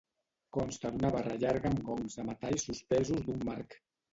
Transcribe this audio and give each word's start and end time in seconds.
Consta 0.55 0.91
d'una 0.95 1.11
barra 1.17 1.35
llarga 1.43 1.71
amb 1.73 1.85
gongs 1.91 2.17
de 2.21 2.27
metall 2.33 2.61
suspesos 2.67 3.25
d'un 3.29 3.49
marc. 3.53 3.79